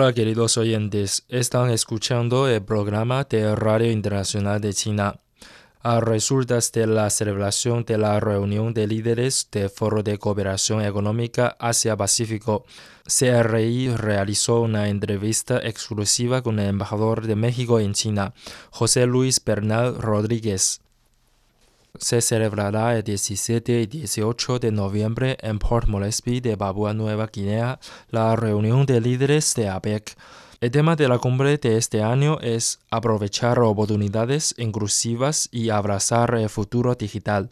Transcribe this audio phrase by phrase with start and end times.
[0.00, 5.18] Hola queridos oyentes, están escuchando el programa de Radio Internacional de China.
[5.80, 11.56] A resultas de la celebración de la reunión de líderes del Foro de Cooperación Económica
[11.58, 12.64] Asia-Pacífico,
[13.06, 18.34] CRI realizó una entrevista exclusiva con el embajador de México en China,
[18.70, 20.80] José Luis Bernal Rodríguez
[21.98, 27.80] se celebrará el 17 y 18 de noviembre en Port Moresby de Papua Nueva Guinea
[28.10, 30.16] la reunión de líderes de APEC.
[30.60, 36.48] El tema de la cumbre de este año es aprovechar oportunidades inclusivas y abrazar el
[36.48, 37.48] futuro digital.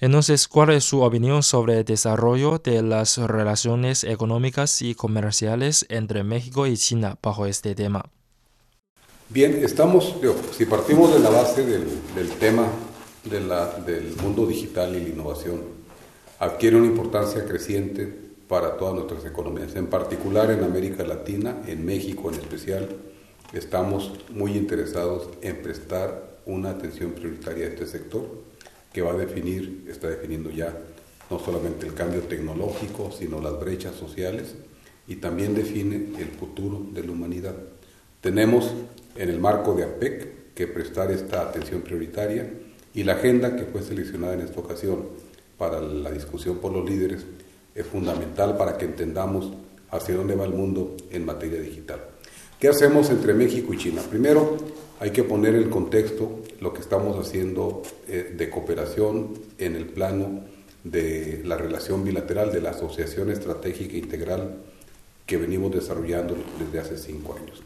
[0.00, 6.24] Entonces, ¿cuál es su opinión sobre el desarrollo de las relaciones económicas y comerciales entre
[6.24, 8.04] México y China bajo este tema?
[9.28, 10.14] Bien, estamos,
[10.56, 12.66] si partimos de la base del, del tema
[13.30, 15.60] del mundo digital y la innovación
[16.38, 18.06] adquiere una importancia creciente
[18.48, 19.76] para todas nuestras economías.
[19.76, 22.88] En particular en América Latina, en México en especial,
[23.52, 28.26] estamos muy interesados en prestar una atención prioritaria a este sector
[28.92, 30.74] que va a definir, está definiendo ya
[31.30, 34.54] no solamente el cambio tecnológico, sino las brechas sociales
[35.06, 37.54] y también define el futuro de la humanidad.
[38.22, 38.72] Tenemos
[39.16, 42.50] en el marco de APEC que prestar esta atención prioritaria
[42.98, 45.04] y la agenda que fue seleccionada en esta ocasión
[45.56, 47.24] para la discusión por los líderes
[47.72, 49.52] es fundamental para que entendamos
[49.92, 52.00] hacia dónde va el mundo en materia digital.
[52.58, 54.02] ¿Qué hacemos entre México y China?
[54.10, 54.56] Primero,
[54.98, 60.40] hay que poner en contexto lo que estamos haciendo eh, de cooperación en el plano
[60.82, 64.56] de la relación bilateral, de la asociación estratégica integral
[65.24, 67.62] que venimos desarrollando desde hace cinco años.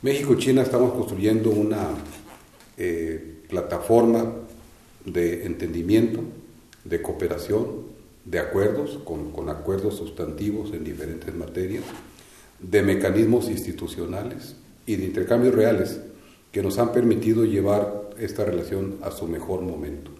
[0.00, 1.90] México y China estamos construyendo una
[2.78, 4.44] eh, plataforma
[5.04, 6.20] de entendimiento,
[6.84, 7.94] de cooperación,
[8.24, 11.84] de acuerdos, con, acuerdos sustantivos en diferentes materias,
[12.58, 14.56] de mecanismos institucionales
[14.86, 16.00] y de intercambios reales
[16.52, 20.10] que nos han permitido llevar esta relación a su mejor momento.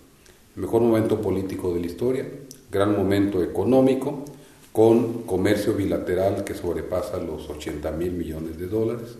[0.56, 2.28] mejor momento político de la historia,
[2.70, 4.24] gran momento económico,
[4.72, 9.16] con comercio bilateral que sobrepasa los 80 mil millones de dólares,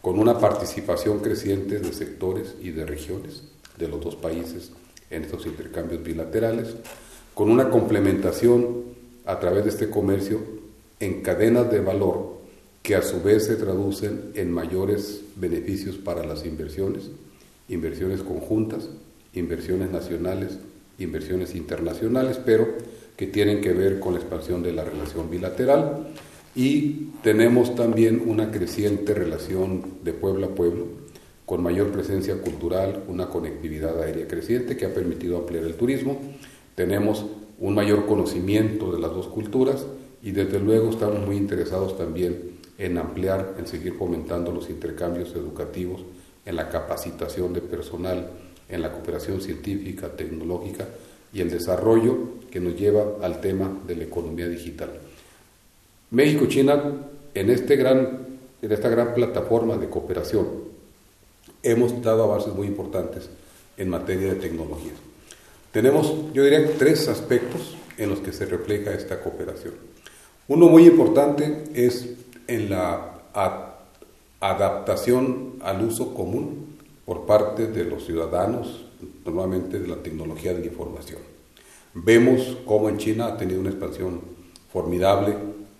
[0.00, 3.42] con una participación creciente de sectores y de regiones
[3.76, 4.72] de los dos países
[5.14, 6.74] en estos intercambios bilaterales,
[7.34, 8.84] con una complementación
[9.24, 10.40] a través de este comercio
[11.00, 12.34] en cadenas de valor
[12.82, 17.10] que a su vez se traducen en mayores beneficios para las inversiones,
[17.68, 18.88] inversiones conjuntas,
[19.32, 20.58] inversiones nacionales,
[20.98, 22.68] inversiones internacionales, pero
[23.16, 26.08] que tienen que ver con la expansión de la relación bilateral.
[26.54, 31.03] Y tenemos también una creciente relación de pueblo a pueblo
[31.46, 36.18] con mayor presencia cultural, una conectividad aérea creciente que ha permitido ampliar el turismo.
[36.74, 37.26] Tenemos
[37.58, 39.84] un mayor conocimiento de las dos culturas
[40.22, 46.02] y desde luego estamos muy interesados también en ampliar, en seguir fomentando los intercambios educativos,
[46.46, 48.30] en la capacitación de personal,
[48.68, 50.88] en la cooperación científica, tecnológica
[51.32, 54.90] y el desarrollo que nos lleva al tema de la economía digital.
[56.10, 56.82] México y China
[57.34, 60.73] en, este en esta gran plataforma de cooperación
[61.64, 63.28] hemos dado avances muy importantes
[63.76, 64.92] en materia de tecnología.
[65.72, 69.74] Tenemos, yo diría, tres aspectos en los que se refleja esta cooperación.
[70.46, 72.10] Uno muy importante es
[72.46, 73.22] en la
[74.40, 78.86] adaptación al uso común por parte de los ciudadanos,
[79.24, 81.18] normalmente de la tecnología de la información.
[81.94, 84.20] Vemos cómo en China ha tenido una expansión
[84.72, 85.36] formidable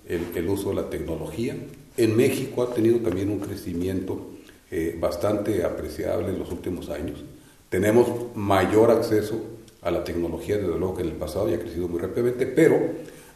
[0.06, 1.56] el, uso de la tecnología.
[1.96, 4.33] En México ha tenido también un crecimiento
[4.76, 7.22] eh, bastante apreciable en los últimos años.
[7.68, 9.40] Tenemos mayor acceso
[9.82, 12.80] a la tecnología, desde luego que en el pasado y ha crecido muy rápidamente, pero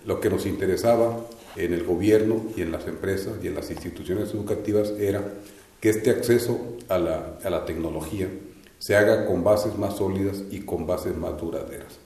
[0.04, 1.16] lo que nos interesaba
[1.54, 5.22] en el gobierno y en las empresas y en las instituciones educativas era
[5.80, 6.58] que este acceso
[6.88, 8.28] a la, a la tecnología
[8.80, 12.00] se haga con bases más sólidas y con bases más duraderas.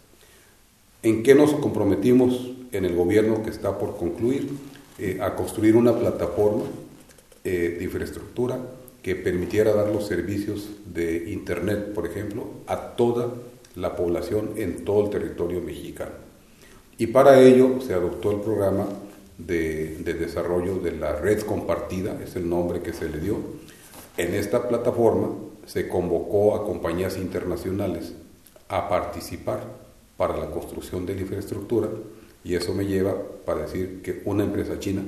[1.03, 4.51] ¿En qué nos comprometimos en el gobierno que está por concluir?
[4.99, 6.65] Eh, a construir una plataforma
[7.45, 8.61] eh, de infraestructura
[9.03, 13.33] que permitiera dar los servicios de Internet, por ejemplo, a toda
[13.75, 16.13] la población en todo el territorio mexicano.
[16.99, 18.87] Y para ello se adoptó el programa
[19.39, 23.39] de, de, desarrollo de la red compartida, es el nombre que se le dio.
[24.17, 25.31] En esta plataforma
[25.67, 28.13] se convocó a compañías internacionales
[28.69, 29.65] a participar
[30.17, 31.89] para la construcción de la infraestructura
[32.45, 33.15] y eso me lleva
[33.45, 35.03] para decir que una empresa china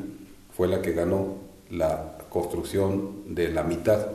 [0.56, 1.36] fue la que ganó
[1.70, 4.06] la construcción de la mitad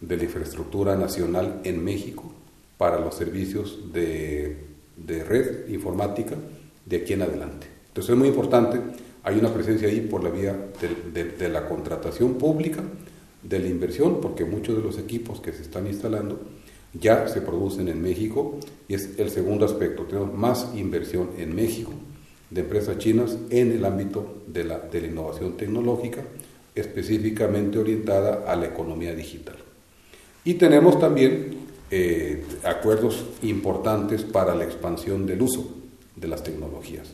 [0.00, 2.32] de la infraestructura nacional en México
[2.76, 4.56] para los servicios de,
[4.96, 6.36] de red informática
[6.84, 7.66] de aquí en adelante.
[7.88, 8.80] Entonces es muy importante,
[9.22, 10.56] hay una presencia ahí por la vía
[11.12, 12.82] de, la contratación pública,
[13.42, 16.40] de la inversión, porque muchos de los equipos que se están instalando
[16.94, 18.58] ya se producen en México
[18.88, 20.04] y es el segundo aspecto.
[20.04, 21.92] Tenemos más inversión en México
[22.50, 26.22] de empresas chinas en el ámbito de la, de la innovación tecnológica,
[26.74, 29.56] específicamente orientada a la economía digital.
[30.44, 31.56] Y tenemos también
[31.90, 35.74] eh, acuerdos importantes para la expansión del uso
[36.16, 37.12] de las tecnologías.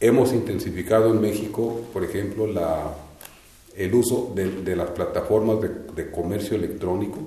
[0.00, 2.94] Hemos intensificado en México, por ejemplo, la,
[3.76, 7.18] el uso de, de las plataformas de, de, comercio electrónico.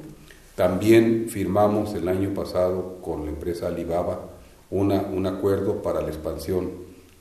[0.55, 4.29] También firmamos el año pasado con la empresa Alibaba
[4.69, 6.71] una, un acuerdo para la expansión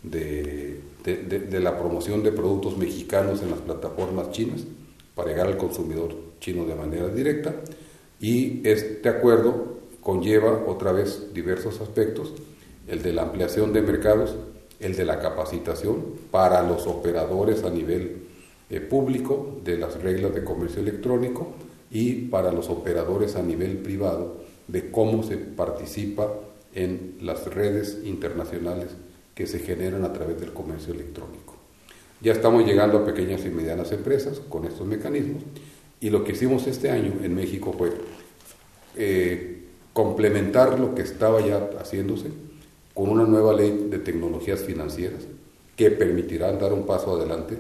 [0.03, 4.65] de, de, la promoción de productos mexicanos en las plataformas chinas
[5.15, 7.55] para llegar al consumidor chino de manera directa.
[8.21, 12.33] Y este acuerdo conlleva otra vez diversos aspectos,
[12.89, 14.35] el de la ampliación de mercados,
[14.81, 18.23] el de la capacitación para los operadores a nivel
[18.71, 21.53] eh, público de las reglas de comercio electrónico
[21.91, 24.37] y para los operadores a nivel privado
[24.69, 26.33] de cómo se participa
[26.75, 28.89] en las redes internacionales
[29.35, 31.55] que se generan a través del comercio electrónico.
[32.21, 35.43] Ya estamos llegando a pequeñas y medianas empresas con estos mecanismos
[36.01, 37.93] y lo que hicimos este año en México fue
[38.97, 42.29] eh, complementar lo que estaba ya haciéndose
[42.95, 45.25] con una nueva ley de tecnologías financieras
[45.77, 47.59] que permitirá dar un paso adelante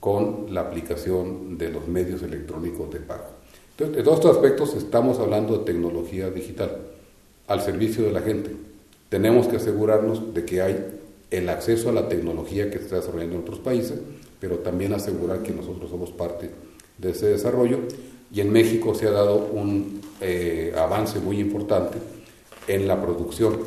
[0.00, 3.26] con la aplicación de los medios electrónicos de pago.
[3.72, 6.78] Entonces, en todos estos aspectos estamos hablando de tecnología digital
[7.46, 8.50] al servicio de la gente.
[9.10, 10.99] Tenemos que asegurarnos de que hay
[11.30, 13.98] el acceso a la tecnología que se está desarrollando en otros países,
[14.40, 16.50] pero también asegurar que nosotros somos parte
[16.98, 17.80] de ese desarrollo.
[18.32, 21.98] Y en México se ha dado un eh, avance muy importante
[22.68, 23.58] en la producción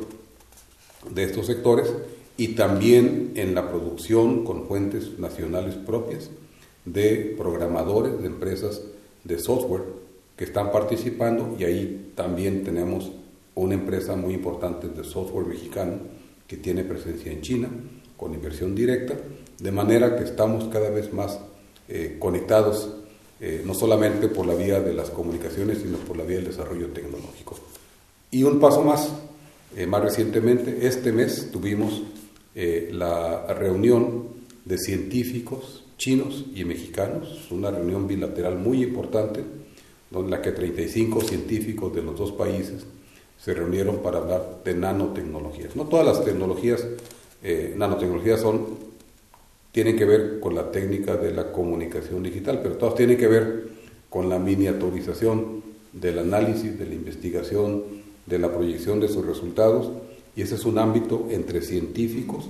[1.09, 1.91] de estos sectores
[2.37, 6.29] y también en la producción con fuentes nacionales propias
[6.85, 8.81] de programadores de empresas
[9.23, 9.83] de software
[10.37, 13.11] que están participando y ahí también tenemos
[13.55, 15.99] una empresa muy importante de software mexicano
[16.53, 17.67] que tiene presencia en China
[18.15, 19.15] con inversión directa,
[19.59, 21.39] de manera que estamos cada vez más
[21.89, 22.93] eh, conectados,
[23.41, 26.89] eh, no solamente por la vía de las comunicaciones, sino por la vía del desarrollo
[26.89, 27.57] tecnológico.
[28.29, 29.11] Y un paso más,
[29.75, 32.03] eh, más recientemente, este mes tuvimos
[32.53, 34.27] eh, la reunión
[34.63, 39.43] de científicos chinos y mexicanos, una reunión bilateral muy importante,
[40.11, 42.85] donde la que 35 científicos de los dos países
[43.43, 45.75] se reunieron para hablar de nanotecnologías.
[45.75, 46.87] No todas las tecnologías,
[47.43, 48.65] eh, nanotecnologías son,
[49.73, 53.67] tienen que ver con la técnica de la comunicación digital, pero todas tienen que ver
[54.09, 57.83] con la miniaturización del análisis, de la investigación,
[58.25, 59.91] de la proyección de sus resultados.
[60.37, 62.49] Y ese es un ámbito entre científicos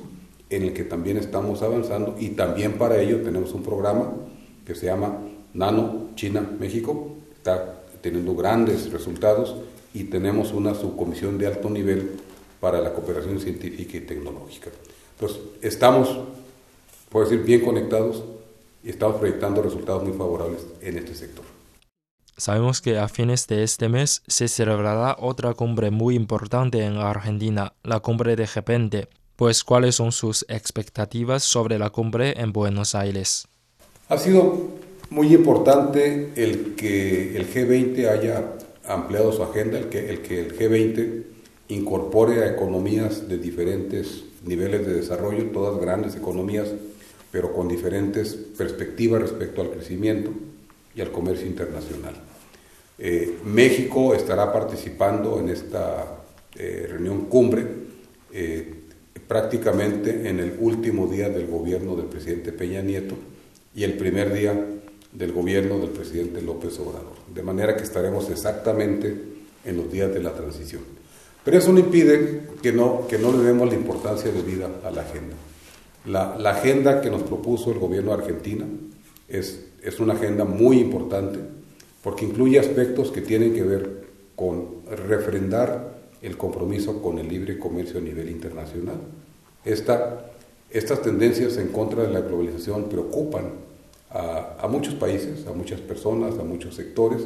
[0.51, 2.15] en el que también estamos avanzando.
[2.19, 4.13] Y también para ello tenemos un programa
[4.63, 5.17] que se llama
[5.55, 9.55] Nano China México, está teniendo grandes resultados
[9.93, 12.19] y tenemos una subcomisión de alto nivel
[12.59, 14.69] para la cooperación científica y tecnológica.
[15.15, 16.09] Entonces, estamos,
[17.09, 18.23] puedo decir, bien conectados
[18.83, 21.45] y estamos proyectando resultados muy favorables en este sector.
[22.35, 27.73] Sabemos que a fines de este mes se celebrará otra cumbre muy importante en Argentina,
[27.83, 29.07] la cumbre de G20.
[29.35, 33.47] Pues, ¿cuáles son sus expectativas sobre la cumbre en Buenos Aires?
[34.09, 34.69] Ha sido
[35.09, 38.53] muy importante el que el G20 haya
[38.85, 41.23] ampliado su agenda, el que el, que el G20
[41.69, 46.67] incorpore a economías de diferentes niveles de desarrollo, todas grandes economías
[47.33, 50.31] pero con diferentes perspectivas respecto al crecimiento
[50.95, 52.13] y al comercio internacional.
[52.99, 56.19] Eh, México estará participando en esta
[56.55, 57.65] eh, reunión cumbre
[58.31, 58.75] eh,
[59.27, 63.15] prácticamente en el último día del gobierno del presidente Peña Nieto
[63.73, 64.53] y el primer día
[65.13, 67.13] del gobierno del presidente López Obrador.
[67.33, 69.15] De manera que estaremos exactamente
[69.65, 70.81] en los días de la transición.
[71.43, 74.91] Pero eso no impide que no, que no le demos la importancia de vida a
[74.91, 75.35] la agenda.
[76.05, 78.65] La, la agenda que nos propuso el gobierno de Argentina
[79.27, 81.39] es, es una agenda muy importante
[82.03, 84.03] porque incluye aspectos que tienen que ver
[84.35, 88.97] con refrendar el compromiso con el libre comercio a nivel internacional.
[89.63, 90.25] Esta,
[90.69, 93.51] estas tendencias en contra de la globalización preocupan
[94.13, 97.25] a, muchos países, a muchas personas, a muchos sectores.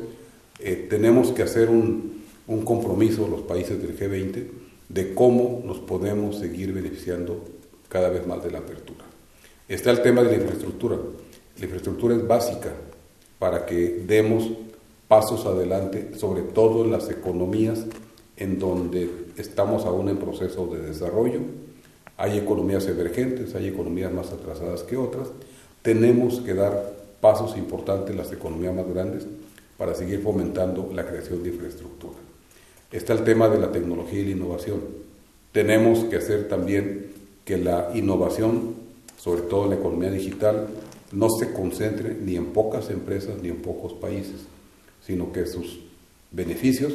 [0.60, 4.48] Eh, tenemos que hacer un, un compromiso los países del G20
[4.90, 7.44] de cómo nos podemos seguir beneficiando
[7.90, 9.06] cada vez más de la apertura.
[9.68, 10.98] Está el tema de la infraestructura.
[11.58, 12.74] La infraestructura es básica
[13.38, 14.50] para que demos
[15.08, 17.86] pasos adelante, sobre todo en las economías
[18.38, 21.42] en donde estamos aún en proceso de desarrollo.
[22.18, 25.30] Hay economías emergentes, hay economías más atrasadas que otras.
[25.82, 29.26] Tenemos que dar pasos importantes las economías más grandes
[29.78, 32.18] para seguir fomentando la creación de infraestructura.
[32.92, 34.82] Está el tema de la tecnología y la innovación.
[35.52, 37.12] Tenemos que hacer también
[37.46, 38.76] que la innovación,
[39.18, 40.68] sobre todo la economía digital,
[41.12, 44.42] no se concentre ni en pocas empresas ni en pocos países,
[45.06, 45.80] sino que sus
[46.32, 46.94] beneficios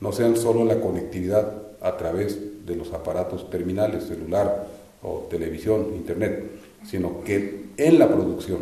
[0.00, 4.66] no sean solo la conectividad a través de los aparatos terminales, celular
[5.02, 6.50] o televisión, internet,
[6.86, 8.58] sino que en la producción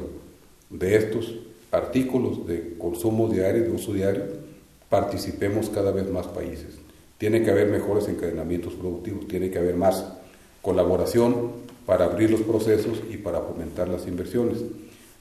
[0.71, 1.35] de estos
[1.71, 4.25] artículos de consumo diario, de uso diario,
[4.89, 6.79] participemos cada vez más países.
[7.19, 10.05] Tiene que haber mejores encadenamientos productivos, tiene que haber más
[10.63, 11.53] colaboración
[11.85, 14.59] para abrir los procesos y para fomentar las inversiones.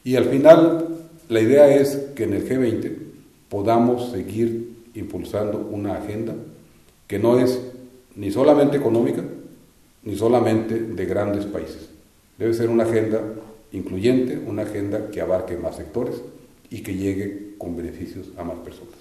[0.04, 0.88] Y al final,
[1.30, 2.94] la idea es que en el G20
[3.50, 6.36] podamos seguir impulsando una agenda
[7.08, 7.60] que no es
[8.16, 9.24] ni solamente económica,
[10.04, 11.90] ni solamente de grandes países.
[12.38, 13.22] Debe ser una agenda
[13.72, 16.22] incluyente, una agenda que abarque más sectores
[16.70, 18.96] y que llegue con beneficios a más personas.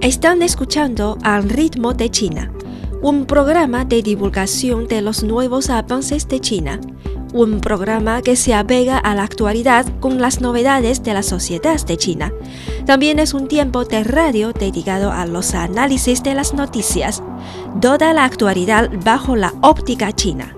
[0.00, 2.52] Están escuchando Al ritmo de China,
[3.02, 6.80] un programa de divulgación de los nuevos avances de China,
[7.32, 11.96] un programa que se apega a la actualidad con las novedades de la sociedad de
[11.96, 12.32] China.
[12.86, 17.22] También es un tiempo de radio dedicado a los análisis de las noticias,
[17.80, 20.56] toda la actualidad bajo la óptica china.